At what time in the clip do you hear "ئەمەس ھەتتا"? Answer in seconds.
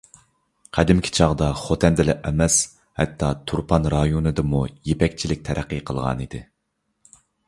2.29-3.29